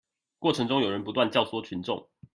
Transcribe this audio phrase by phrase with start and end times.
[0.39, 2.09] 過程中有人不斷教唆群眾